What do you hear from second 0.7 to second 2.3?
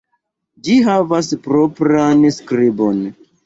havas propran